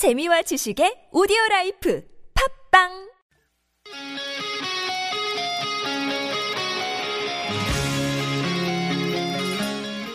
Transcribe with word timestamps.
재미와 0.00 0.40
지식의 0.40 1.08
오디오 1.12 1.36
라이프 1.50 2.02
팟빵 2.72 2.88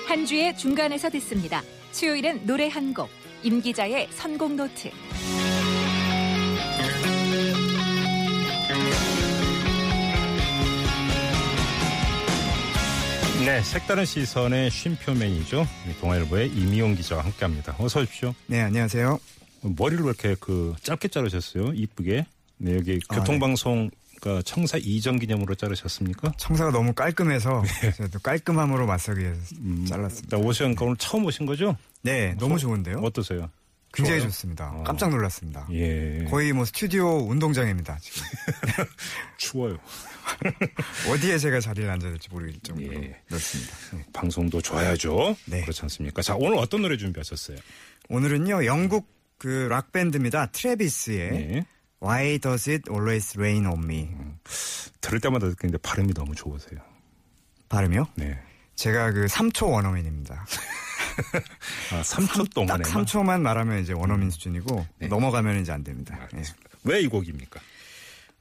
한 0.08 0.26
주의 0.26 0.58
중간에서 0.58 1.12
듣습니다. 1.12 1.62
수요일은 1.92 2.48
노래 2.48 2.68
한 2.68 2.96
곡, 2.96 3.10
임 3.44 3.62
기자의 3.62 4.08
선곡 4.10 4.54
노트. 4.54 4.90
네, 13.46 13.62
색다른 13.62 14.04
시선의 14.04 14.72
쉼표 14.72 15.14
맨이죠. 15.14 15.68
동아일보의 16.02 16.50
이미용 16.50 16.96
기자와 16.96 17.24
함께합니다. 17.24 17.76
어서 17.78 18.00
오십시오. 18.00 18.34
네, 18.48 18.62
안녕하세요. 18.62 19.20
머리를 19.70 20.04
왜 20.04 20.10
이렇게 20.10 20.36
그 20.40 20.74
짧게 20.82 21.08
자르셨어요? 21.08 21.74
이쁘게. 21.74 22.26
네, 22.58 22.76
여기 22.76 23.00
아, 23.10 23.16
교통방송 23.16 23.90
그 24.22 24.42
청사 24.44 24.78
이전 24.78 25.20
기념으로 25.20 25.56
자르셨습니까? 25.56 26.34
청사가 26.38 26.72
너무 26.72 26.94
깔끔해서 26.94 27.64
또 28.12 28.20
깔끔함으로 28.20 28.86
맞서기 28.86 29.22
위해서 29.22 29.56
음, 29.60 29.86
잘랐습니다. 29.88 30.38
거 30.38 30.86
오늘 30.86 30.98
처음 30.98 31.26
오신 31.26 31.46
거죠? 31.46 31.78
네, 32.02 32.36
너무 32.40 32.58
좋은데요? 32.58 33.00
어떠세요? 33.00 33.50
굉장히 33.94 34.20
좋아요? 34.20 34.30
좋습니다. 34.30 34.72
어. 34.74 34.84
깜짝 34.84 35.10
놀랐습니다. 35.10 35.68
예. 35.72 36.26
거의 36.30 36.52
뭐 36.52 36.66
스튜디오 36.66 37.28
운동장입니다. 37.30 37.98
지금 38.02 38.22
추워요. 39.38 39.78
어디에 41.10 41.38
제가 41.38 41.60
자리를 41.60 41.90
앉아야 41.90 42.12
될지 42.12 42.30
모르겠 42.30 42.62
정도로 42.64 42.94
예. 42.94 43.22
넓습니다. 43.30 43.74
방송도 44.12 44.62
좋아야죠. 44.62 45.36
네. 45.46 45.62
그렇지 45.62 45.82
않습니까? 45.84 46.22
자, 46.22 46.36
오늘 46.36 46.58
어떤 46.58 46.82
노래 46.82 46.98
준비하셨어요? 46.98 47.58
오늘은요, 48.10 48.66
영국 48.66 49.15
그 49.38 49.68
락 49.70 49.92
밴드입니다. 49.92 50.48
트래비스의 50.48 51.32
네. 51.32 51.66
Why 52.02 52.40
Does 52.40 52.70
It 52.70 52.84
Always 52.90 53.38
Rain 53.38 53.66
on 53.66 53.84
Me 53.84 54.10
들을 55.02 55.20
때마다 55.20 55.48
느끼는데 55.48 55.78
발음이 55.80 56.14
너무 56.14 56.36
좋으세요. 56.36 56.80
발음이요? 57.70 58.08
네. 58.16 58.40
제가 58.76 59.12
그 59.12 59.26
3초 59.26 59.72
원어민입니다. 59.72 60.46
아, 61.94 62.02
3초 62.02 62.54
동안에. 62.54 62.84
딱 62.84 62.92
3초만 62.92 63.42
말하면 63.42 63.82
이제 63.82 63.94
원어민 63.94 64.30
수준이고 64.30 64.86
네. 65.00 65.08
넘어가면 65.08 65.62
이제 65.62 65.72
안 65.72 65.84
됩니다. 65.84 66.18
예. 66.36 66.44
왜이 66.84 67.08
곡입니까? 67.08 67.60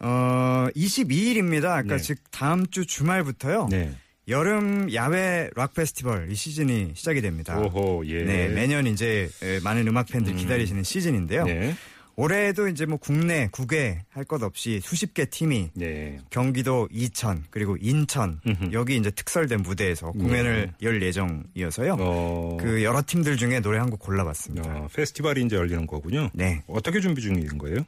어, 0.01 0.67
22일입니다. 0.75 1.67
아까 1.67 1.97
네. 1.97 1.98
즉 1.98 2.19
다음 2.31 2.67
주 2.67 2.84
주말부터요. 2.84 3.69
네. 3.70 3.97
여름 4.28 4.92
야외 4.94 5.50
락 5.55 5.75
페스티벌 5.75 6.30
이 6.30 6.34
시즌이 6.34 6.92
시작이 6.94 7.20
됩니다. 7.20 7.58
오호, 7.58 8.05
예. 8.06 8.22
네, 8.25 8.48
매년 8.48 8.86
이제 8.86 9.28
에, 9.42 9.61
많은 9.61 9.86
음악 9.86 10.06
팬들이 10.06 10.34
기다리시는 10.36 10.83
시즌인데요. 10.83 11.44
네. 11.44 11.75
올해도 12.17 12.69
이제 12.69 12.86
뭐 12.86 12.97
국내, 12.97 13.48
국외 13.50 14.05
할 14.11 14.25
것 14.25 14.41
없이 14.45 14.80
수십 14.83 15.14
개 15.14 15.25
팀이 15.27 15.70
네. 15.75 16.20
경기도 16.30 16.89
이천 16.92 17.42
그리고 17.50 17.77
인천 17.80 18.41
음흠. 18.47 18.72
여기 18.72 18.97
이제 18.97 19.11
특설된 19.11 19.62
무대에서 19.62 20.12
공연을 20.12 20.72
열 20.83 21.02
예정이어서요. 21.02 21.97
어, 21.98 22.56
그 22.61 22.84
여러 22.84 23.02
팀들 23.05 23.36
중에 23.36 23.58
노래 23.61 23.78
한 23.78 23.91
곡 23.91 23.98
골라봤습니다. 23.98 24.69
어, 24.70 24.89
페스티벌이 24.95 25.42
이제 25.42 25.56
열리는 25.56 25.86
거군요. 25.89 26.30
네. 26.33 26.62
어떻게 26.69 27.00
준비 27.00 27.20
중인 27.20 27.58
거예요? 27.58 27.78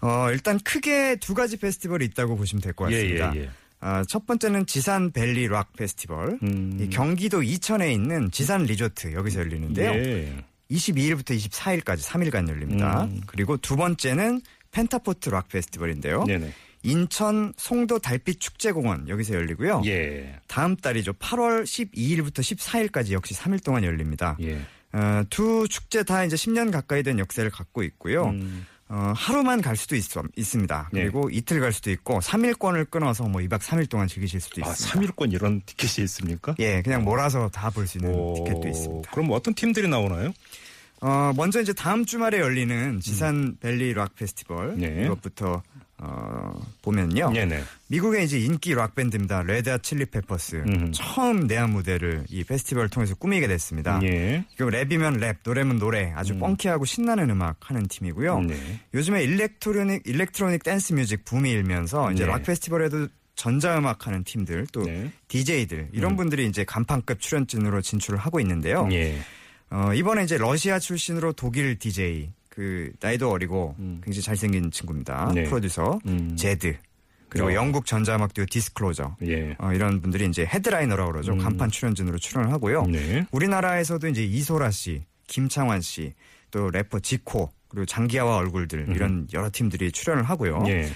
어, 0.00 0.26
일단 0.32 0.58
크게 0.58 1.16
두 1.16 1.32
가지 1.34 1.56
페스티벌이 1.56 2.04
있다고 2.06 2.36
보시면 2.36 2.60
될 2.60 2.72
것 2.74 2.86
같습니다. 2.86 3.32
예, 3.36 3.38
예, 3.38 3.42
예. 3.44 3.50
아, 3.80 4.04
첫 4.08 4.26
번째는 4.26 4.66
지산 4.66 5.10
밸리 5.12 5.46
락 5.46 5.72
페스티벌. 5.74 6.38
음. 6.42 6.78
이 6.80 6.88
경기도 6.88 7.42
이천에 7.42 7.92
있는 7.92 8.30
지산 8.30 8.64
리조트 8.64 9.12
여기서 9.12 9.40
열리는데요. 9.40 9.90
예. 9.92 10.44
22일부터 10.70 11.36
24일까지 11.36 12.00
3일간 12.00 12.48
열립니다. 12.48 13.04
음. 13.04 13.20
그리고 13.26 13.56
두 13.56 13.76
번째는 13.76 14.42
펜타포트 14.70 15.30
락 15.30 15.48
페스티벌인데요. 15.48 16.24
네네. 16.24 16.52
인천 16.82 17.52
송도 17.56 17.98
달빛 18.00 18.40
축제공원 18.40 19.08
여기서 19.08 19.34
열리고요. 19.34 19.82
예. 19.86 20.38
다음 20.46 20.76
달이죠. 20.76 21.14
8월 21.14 21.64
12일부터 21.64 22.40
14일까지 22.40 23.12
역시 23.12 23.34
3일 23.34 23.64
동안 23.64 23.84
열립니다. 23.84 24.36
예. 24.40 24.60
어, 24.92 25.22
두 25.28 25.66
축제 25.68 26.02
다 26.02 26.24
이제 26.24 26.36
10년 26.36 26.70
가까이 26.70 27.02
된 27.02 27.18
역사를 27.18 27.48
갖고 27.50 27.82
있고요. 27.82 28.26
음. 28.26 28.66
어, 28.90 29.12
하루만 29.14 29.60
갈 29.60 29.76
수도 29.76 29.96
있, 29.96 30.04
있습니다. 30.36 30.90
네. 30.92 31.02
그리고 31.02 31.28
이틀 31.30 31.60
갈 31.60 31.72
수도 31.72 31.90
있고 31.90 32.20
3일권을 32.20 32.90
끊어서 32.90 33.24
뭐 33.24 33.40
2박 33.42 33.60
3일 33.60 33.88
동안 33.90 34.08
즐기실 34.08 34.40
수도 34.40 34.64
아, 34.64 34.70
있습니다. 34.70 35.12
3일권 35.12 35.32
이런 35.32 35.60
티켓이 35.66 36.04
있습니까? 36.04 36.54
예, 36.58 36.80
그냥 36.82 37.04
몰아서 37.04 37.48
다 37.50 37.68
볼 37.70 37.86
수 37.86 37.98
있는 37.98 38.14
오, 38.14 38.34
티켓도 38.34 38.66
있습니다. 38.68 39.10
그럼 39.10 39.28
어떤 39.32 39.52
팀들이 39.54 39.88
나오나요? 39.88 40.32
어, 41.00 41.32
먼저 41.36 41.60
이제 41.60 41.72
다음 41.72 42.04
주말에 42.04 42.40
열리는 42.40 42.98
지산 43.00 43.56
밸리 43.60 43.92
락 43.92 44.14
페스티벌 44.16 44.70
음. 44.70 44.78
네. 44.80 45.04
이것부터 45.04 45.62
어, 46.00 46.60
보면요. 46.82 47.32
네네. 47.32 47.60
미국의 47.88 48.24
이제 48.24 48.38
인기 48.38 48.72
락 48.74 48.94
밴드입니다. 48.94 49.42
Red 49.42 49.60
Hot 49.60 49.78
Chili 49.78 50.06
Peppers. 50.06 50.56
음. 50.56 50.92
처음 50.92 51.46
내한 51.46 51.70
무대를 51.70 52.24
이 52.28 52.44
페스티벌을 52.44 52.88
통해서 52.88 53.14
꾸미게 53.16 53.48
됐습니다. 53.48 54.00
예. 54.04 54.44
그 54.56 54.64
랩이면 54.64 55.18
랩, 55.18 55.38
노래면 55.42 55.78
노래, 55.78 56.12
아주 56.14 56.38
펑키하고 56.38 56.84
신나는 56.84 57.30
음악 57.30 57.56
하는 57.68 57.86
팀이고요. 57.88 58.40
네. 58.42 58.80
요즘에 58.94 59.24
electronic 59.24 60.02
electronic 60.06 60.62
dance 60.62 60.92
music 60.92 61.24
붐이 61.24 61.50
일면서 61.50 62.12
이제 62.12 62.24
네. 62.24 62.30
락 62.30 62.44
페스티벌에도 62.44 63.08
전자음악 63.34 64.06
하는 64.06 64.24
팀들 64.24 64.66
또 64.72 64.82
네. 64.82 65.10
DJ들 65.28 65.90
이런 65.92 66.16
분들이 66.16 66.46
이제 66.46 66.64
간판급 66.64 67.20
출연진으로 67.20 67.80
진출을 67.82 68.18
하고 68.18 68.40
있는데요. 68.40 68.88
예. 68.92 69.18
어, 69.70 69.92
이번에 69.94 70.24
이제 70.24 70.38
러시아 70.38 70.78
출신으로 70.78 71.32
독일 71.32 71.78
DJ 71.78 72.30
그 72.58 72.90
나이도 72.98 73.30
어리고 73.30 73.76
굉장히 73.78 74.20
잘생긴 74.20 74.72
친구입니다. 74.72 75.30
네. 75.32 75.44
프로듀서 75.44 76.00
음. 76.06 76.34
Zedd 76.34 76.76
그리고 77.28 77.50
어. 77.50 77.54
영국 77.54 77.86
전자음악 77.86 78.34
듀오 78.34 78.46
Disclosure 78.46 79.14
예. 79.28 79.54
어, 79.60 79.72
이런 79.72 80.00
분들이 80.00 80.26
이제 80.26 80.44
headliner라고 80.44 81.12
그러죠. 81.12 81.36
간판 81.36 81.70
출연진으로 81.70 82.18
출연을 82.18 82.50
하고요. 82.50 82.82
네. 82.86 83.24
우리나라에서도 83.30 84.08
이제 84.08 84.24
이소라 84.24 84.72
씨, 84.72 85.04
김창완 85.28 85.82
씨, 85.82 86.14
또 86.50 86.68
래퍼 86.68 86.98
지코, 86.98 87.52
그리고 87.68 87.86
장기하와 87.86 88.38
얼굴들 88.38 88.88
이런 88.92 89.28
여러 89.32 89.50
팀들이 89.52 89.92
출연을 89.92 90.24
하고요. 90.24 90.64
예. 90.66 90.88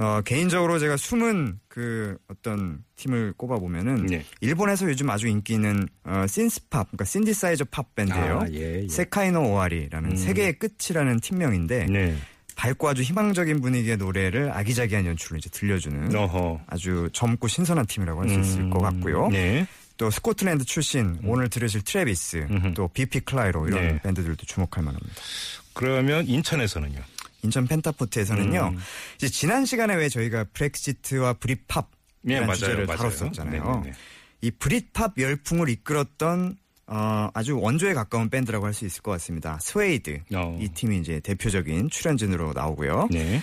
어, 0.00 0.22
개인적으로 0.22 0.78
제가 0.78 0.96
숨은 0.96 1.60
그 1.68 2.16
어떤 2.28 2.82
팀을 2.96 3.34
꼽아 3.36 3.58
보면은 3.58 4.06
네. 4.06 4.24
일본에서 4.40 4.88
요즘 4.88 5.10
아주 5.10 5.28
인기 5.28 5.52
있는 5.52 5.86
어, 6.04 6.24
synth 6.26 6.59
pop, 6.59 6.86
그러니까 6.88 7.04
신디사이저 7.04 7.66
팝 7.70 7.94
밴드예요. 7.94 8.40
아, 8.40 8.46
예, 8.52 8.82
예. 8.84 8.88
세카이노 8.88 9.50
오와리라는 9.52 10.16
세계의 10.16 10.58
끝이라는 10.58 11.20
팀명인데 11.20 11.86
네. 11.86 12.16
밝고 12.56 12.88
아주 12.88 13.02
희망적인 13.02 13.60
분위기의 13.60 13.98
노래를 13.98 14.50
아기자기한 14.52 15.04
연출로 15.04 15.36
이제 15.36 15.50
들려주는 15.50 16.14
어허. 16.16 16.60
아주 16.66 17.10
젊고 17.12 17.48
신선한 17.48 17.84
팀이라고 17.86 18.22
할 18.22 18.28
수 18.30 18.40
있을 18.40 18.60
음, 18.62 18.70
것 18.70 18.80
같고요. 18.80 19.28
네. 19.28 19.66
또 19.98 20.10
스코틀랜드 20.10 20.64
출신 20.64 21.18
오늘 21.24 21.50
들으실 21.50 21.82
Travis 21.82 22.46
음흠. 22.50 22.74
또 22.74 22.88
Biffy 22.88 23.20
Clyro 23.20 23.68
이런 23.68 23.82
네. 23.82 24.00
밴드들도 24.02 24.46
주목할 24.46 24.82
만합니다. 24.82 25.14
그러면 25.74 26.26
인천에서는요? 26.26 27.00
인천 27.42 27.66
펜타포트에서는요. 27.66 28.72
음. 28.74 28.78
이제 29.16 29.28
지난 29.28 29.64
시간에 29.64 29.94
왜 29.94 30.08
저희가 30.08 30.44
브렉시트와 30.52 31.34
브릿팝 31.34 31.90
예, 32.28 32.32
이라는 32.32 32.46
맞아요. 32.48 32.58
주제를 32.58 32.86
맞아요. 32.86 32.98
다뤘었잖아요. 33.10 33.64
네네네. 33.64 33.92
이 34.42 34.50
브릿팝 34.50 35.18
열풍을 35.18 35.68
이끌었던 35.68 36.56
어, 36.86 37.28
아주 37.34 37.58
원조에 37.58 37.94
가까운 37.94 38.28
밴드라고 38.30 38.66
할 38.66 38.74
수 38.74 38.84
있을 38.84 39.02
것 39.02 39.12
같습니다. 39.12 39.58
Suede 39.60 40.20
어. 40.34 40.58
이 40.60 40.68
팀이 40.68 40.98
이제 40.98 41.20
대표적인 41.20 41.88
출연진으로 41.90 42.52
나오고요. 42.52 43.08
네. 43.12 43.40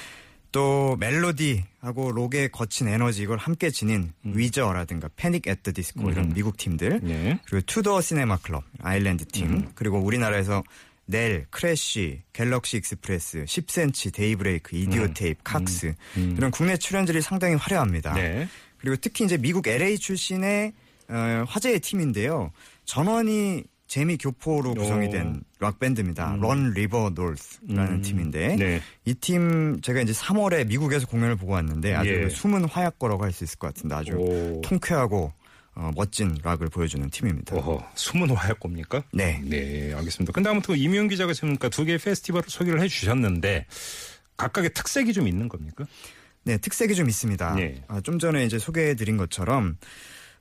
또 0.52 0.96
멜로디하고 1.00 2.12
록의 2.14 2.50
거친 2.52 2.88
에너지 2.88 3.22
이걸 3.22 3.38
함께 3.38 3.70
지닌 3.70 4.12
Weezer라든가 4.24 5.10
Panic! 5.16 5.46
at 5.48 5.72
the 5.74 5.87
Disco 5.87 6.10
이런 6.10 6.34
미국 6.34 6.58
팀들 6.58 6.94
음. 7.04 7.08
네. 7.08 7.40
그리고 7.46 7.66
Two 7.68 7.82
Door 7.82 8.02
Cinema 8.02 8.38
Club 8.38 8.64
아일랜드 8.82 9.26
팀 9.28 9.50
음. 9.52 9.72
그리고 9.76 10.00
우리나라에서 10.00 10.64
넬, 11.08 11.46
크래쉬, 11.50 12.22
Galaxy 12.34 12.78
Express, 12.78 13.46
10cm, 13.46 14.14
데이브레이크, 14.14 14.76
Idiotape, 14.76 15.42
칵스 15.44 15.94
이런 16.36 16.52
국내 16.52 16.76
출연진들이 16.78 17.22
상당히 17.22 17.56
화려합니다. 17.56 18.12
음. 18.12 18.16
네. 18.16 18.48
그리고 18.78 18.96
특히 19.02 19.26
이제 19.26 19.38
미국 19.38 19.68
LA 19.68 19.98
출신의 19.98 20.74
어, 21.10 21.46
화제의 21.48 21.80
팀인데요. 21.80 22.52
전원이 22.86 23.64
재미 23.88 24.18
교포로 24.18 24.74
구성이 24.74 25.08
오. 25.08 25.10
된 25.10 25.50
락 25.50 25.80
밴드입니다. 25.80 26.38
Run 26.42 26.72
River 26.72 27.12
North라는 27.16 27.94
음. 27.94 28.02
팀인데 28.02 28.56
네. 28.58 28.82
이 29.06 29.24
팀 29.24 29.80
제가 29.82 30.02
이제 30.02 30.12
3월에 30.12 30.68
미국에서 30.68 31.08
공연을 31.08 31.38
보고 31.38 31.54
왔는데 31.54 31.94
아주 31.96 32.10
예. 32.10 32.20
그 32.24 32.30
숨은 32.30 32.66
화약고라고 32.66 33.24
할 33.24 33.32
수 33.32 33.46
있을 33.46 33.58
것 33.58 33.68
같은데 33.74 33.96
아주 33.96 34.12
오. 34.18 34.62
통쾌하고 34.62 35.32
어, 35.78 35.92
멋진 35.96 36.36
락을 36.44 36.70
보여주는 36.70 37.08
팀입니다. 37.12 37.56
어허. 37.56 37.92
숨은 37.94 38.32
화약고입니까? 38.32 39.04
네. 39.14 39.40
네, 39.44 39.94
알겠습니다. 39.94 40.34
근데 40.34 40.50
아무튼 40.50 40.76
임희윤 40.76 41.08
기자가 41.08 41.34
지금 41.34 41.50
그러니까 41.50 41.70
두 41.70 41.86
개의 41.86 42.00
페스티벌을 42.00 42.50
소개를 42.50 42.82
해 42.82 42.88
주셨는데 42.88 43.68
각각의 44.38 44.72
특색이 44.74 45.14
좀 45.14 45.28
있는 45.28 45.48
겁니까? 45.48 45.86
네, 46.44 46.58
특색이 46.58 46.96
좀 46.96 47.08
있습니다. 47.08 47.56
네. 47.56 47.84
아, 47.88 48.02
좀 48.02 48.18
전에 48.18 48.44
이제 48.44 48.58
소개해드린 48.58 49.18
것처럼 49.18 49.78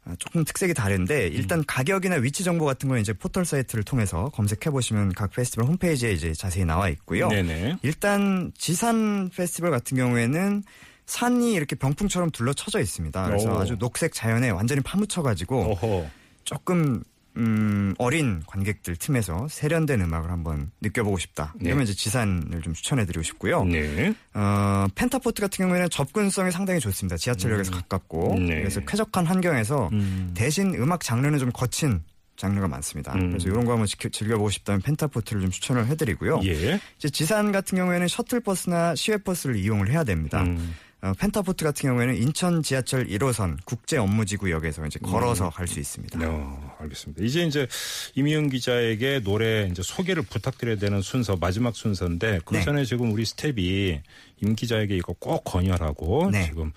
아, 0.07 0.15
조금 0.19 0.43
특색이 0.43 0.73
다른데 0.73 1.27
일단 1.29 1.63
가격이나 1.67 2.17
위치 2.17 2.43
정보 2.43 2.65
같은 2.65 2.89
건 2.89 2.99
이제 2.99 3.13
포털 3.13 3.45
사이트를 3.45 3.85
통해서 3.85 4.31
검색해 4.31 4.71
보시면 4.71 5.13
각 5.13 5.33
페스티벌 5.33 5.67
홈페이지에 5.67 6.13
이제 6.13 6.33
자세히 6.33 6.65
나와 6.65 6.89
있고요. 6.89 7.29
네네. 7.29 7.79
일단 7.83 8.53
지산 8.57 9.29
페스티벌 9.29 9.71
같은 9.71 9.99
경우에는 9.99 10.63
산이 11.07 11.53
이렇게 11.55 11.77
병풍처럼 11.77 12.31
둘러쳐져 12.31 12.81
있습니다. 12.81 13.27
그래서 13.27 13.53
오. 13.55 13.59
아주 13.61 13.77
녹색 13.79 14.13
자연에 14.13 14.51
완전히 14.51 14.81
파묻혀가지고 14.83 15.73
어허. 15.73 16.07
조금 16.45 17.03
음, 17.39 17.95
어린 17.99 18.43
관객들 18.47 18.97
틈에서 18.97 19.47
세련된 19.51 20.01
음악을 20.01 20.31
한번 20.31 20.71
느껴보고 20.81 21.19
싶다. 21.19 21.53
네. 21.61 21.67
이러면 21.69 21.85
이제 21.85 21.93
지산을 21.93 22.63
좀 22.63 22.73
추천해드리고 22.73 23.23
싶고요. 23.23 23.63
네. 23.65 24.15
어, 24.33 24.87
펜타포트 24.95 25.43
같은 25.43 25.65
경우에는 25.67 25.91
접근성이 25.91 26.51
상당히 26.51 26.81
좋습니다. 26.81 27.19
지하철역에서 27.19 27.73
가깝고 27.73 28.37
네. 28.39 28.61
그래서 28.61 28.81
쾌적한 28.81 29.27
환경에서 29.27 29.91
음. 29.93 30.33
대신 30.35 30.75
음악 30.77 31.03
장르는 31.03 31.39
좀 31.39 31.51
거친 31.53 32.01
장르가 32.39 32.69
많습니다. 32.69 33.13
음. 33.15 33.31
그래서 33.33 33.49
이런 33.51 33.67
거 33.67 33.73
한번 33.73 33.87
지켜- 33.87 34.09
즐겨보고 34.09 34.49
싶다면 34.49 34.81
펜타포트를 34.81 35.43
좀 35.43 35.51
추천을 35.51 35.87
해드리고요. 35.89 36.41
예. 36.45 36.81
이제 36.97 37.11
지산 37.11 37.53
같은 37.53 37.77
경우에는 37.77 38.09
셔틀버스나 38.09 38.95
시외버스를 38.95 39.57
이용을 39.57 39.91
해야 39.91 40.05
됩니다. 40.05 40.43
음. 40.43 40.75
어, 41.03 41.13
펜타포트 41.19 41.65
같은 41.65 41.91
경우에는 41.91 42.17
인천 42.17 42.63
지하철 42.63 43.07
1호선 43.07 43.59
국제 43.65 43.99
업무지구역에서 43.99 44.87
이제 44.87 44.99
걸어서 44.99 45.51
갈수 45.51 45.79
있습니다. 45.79 46.19
어, 46.23 46.77
알겠습니다. 46.81 47.23
이제 47.23 47.45
이제 47.45 47.67
임희윤 48.15 48.49
기자에게 48.49 49.21
노래 49.21 49.69
이제 49.71 49.83
소개를 49.83 50.23
부탁드려야 50.23 50.77
되는 50.77 51.03
순서 51.03 51.37
마지막 51.37 51.77
순서인데 51.77 52.41
그 52.45 52.55
네. 52.55 52.63
전에 52.63 52.85
지금 52.85 53.13
우리 53.13 53.27
스텝이 53.27 54.01
임 54.43 54.55
기자에게 54.55 54.97
이거 54.97 55.13
꼭 55.13 55.45
권유하라고 55.45 56.31
네. 56.31 56.47
지금 56.47 56.73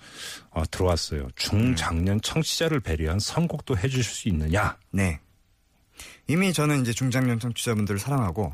어, 0.50 0.62
들어왔어요. 0.70 1.28
중장년 1.36 2.20
청취자를 2.20 2.80
배려한 2.80 3.18
선곡도 3.18 3.78
해주실 3.78 4.04
수 4.04 4.28
있느냐? 4.28 4.76
네. 4.90 5.18
이미 6.26 6.52
저는 6.52 6.82
이제 6.82 6.92
중장년 6.92 7.40
청취자분들을 7.40 7.98
사랑하고 7.98 8.52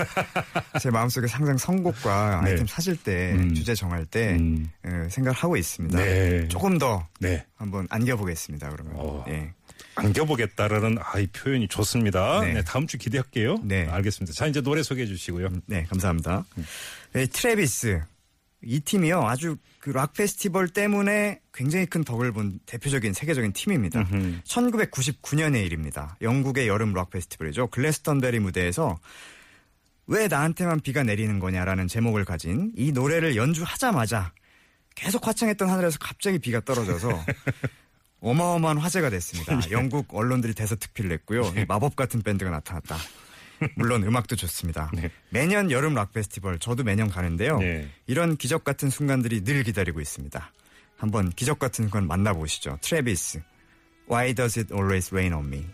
제 0.80 0.90
마음속에 0.90 1.26
항상 1.28 1.56
선곡과 1.58 2.40
네. 2.44 2.50
아이템 2.50 2.66
사실 2.66 2.96
때 2.96 3.32
음. 3.32 3.52
주제 3.52 3.74
정할 3.74 4.06
때 4.06 4.36
음. 4.36 4.70
어, 4.84 5.06
생각을 5.10 5.36
하고 5.36 5.56
있습니다. 5.56 5.98
네. 5.98 6.48
조금 6.48 6.78
더 6.78 7.06
네. 7.20 7.44
한번 7.56 7.86
안겨보겠습니다. 7.90 8.70
그러면. 8.70 8.92
어. 8.96 9.24
예. 9.28 9.52
안겨보겠다라는 9.96 10.98
아이 11.00 11.26
표현이 11.26 11.68
좋습니다. 11.68 12.40
네. 12.40 12.54
네, 12.54 12.62
다음 12.62 12.86
주 12.86 12.98
기대할게요. 12.98 13.58
네. 13.62 13.86
알겠습니다. 13.88 14.32
자 14.32 14.46
이제 14.46 14.60
노래 14.60 14.82
소개해 14.82 15.06
주시고요. 15.06 15.48
네, 15.66 15.84
감사합니다. 15.84 16.44
네, 17.12 17.26
트래비스. 17.26 18.02
이 18.66 18.80
팀이요. 18.80 19.22
아주 19.26 19.56
그 19.80 19.90
락 19.90 20.14
페스티벌 20.14 20.68
때문에 20.68 21.40
굉장히 21.52 21.84
큰 21.86 22.04
덕을 22.04 22.32
본 22.32 22.58
대표적인 22.64 23.12
세계적인 23.12 23.52
팀입니다. 23.52 24.00
음흠. 24.00 24.40
1999년의 24.44 25.66
일입니다. 25.66 26.16
영국의 26.22 26.68
여름 26.68 26.94
락 26.94 27.10
페스티벌이죠. 27.10 27.66
글래스턴베리 27.68 28.38
무대에서 28.40 28.98
왜 30.06 30.26
나한테만 30.28 30.80
비가 30.80 31.02
내리는 31.02 31.38
거냐라는 31.38 31.88
제목을 31.88 32.24
가진 32.24 32.72
이 32.76 32.92
노래를 32.92 33.36
연주하자마자 33.36 34.32
계속 34.94 35.26
화창했던 35.26 35.68
하늘에서 35.68 35.98
갑자기 36.00 36.38
비가 36.38 36.60
떨어져서 36.60 37.08
어마어마한 38.20 38.78
화제가 38.78 39.10
됐습니다. 39.10 39.60
영국 39.70 40.14
언론들이 40.14 40.54
대서특필을 40.54 41.10
냈고요. 41.10 41.42
이 41.58 41.64
마법 41.68 41.94
같은 41.94 42.22
밴드가 42.22 42.50
나타났다. 42.50 42.96
물론 43.76 44.02
음악도 44.04 44.36
좋습니다. 44.36 44.90
네. 44.94 45.10
매년 45.30 45.70
여름 45.70 45.94
락 45.94 46.12
페스티벌 46.12 46.58
저도 46.58 46.84
매년 46.84 47.08
가는데요. 47.08 47.58
네. 47.58 47.88
이런 48.06 48.36
기적 48.36 48.64
같은 48.64 48.90
순간들이 48.90 49.44
늘 49.44 49.62
기다리고 49.62 50.00
있습니다. 50.00 50.52
한번 50.96 51.30
기적 51.30 51.58
같은 51.58 51.84
순간 51.84 52.06
만나보시죠. 52.06 52.78
트래비스. 52.80 53.42
Why 54.10 54.34
does 54.34 54.58
it 54.58 54.72
always 54.72 55.12
rain 55.14 55.32
on 55.32 55.46
me? 55.46 55.66